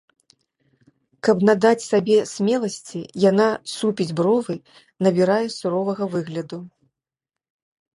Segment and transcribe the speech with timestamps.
[1.27, 4.59] Каб надаць сабе смеласці, яна супіць бровы,
[5.07, 6.57] набірае суровага выгляду.